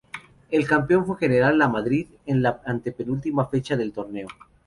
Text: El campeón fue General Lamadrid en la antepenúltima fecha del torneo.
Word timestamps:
El 0.49 0.65
campeón 0.67 1.05
fue 1.05 1.19
General 1.19 1.55
Lamadrid 1.55 2.07
en 2.25 2.41
la 2.41 2.59
antepenúltima 2.65 3.45
fecha 3.45 3.77
del 3.77 3.93
torneo. 3.93 4.27